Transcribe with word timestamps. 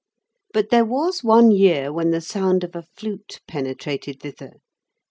But 0.51 0.71
there 0.71 0.83
was 0.83 1.23
one 1.23 1.51
year 1.51 1.93
when 1.93 2.09
the 2.09 2.21
sound 2.21 2.63
of 2.63 2.75
a 2.75 2.81
flute 2.81 3.39
penetrated 3.47 4.19
thither. 4.23 4.53